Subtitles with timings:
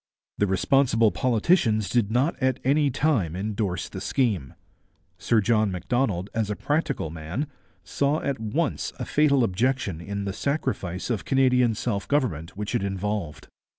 [0.39, 4.55] The responsible politicians did not at any time endorse the scheme.
[5.19, 7.45] Sir John Macdonald, as a practical man,
[7.83, 12.81] saw at once a fatal objection in the sacrifice of Canadian self government which it
[12.81, 13.47] involved.